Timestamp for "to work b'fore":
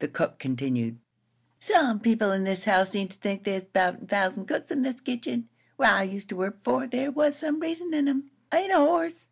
6.30-6.88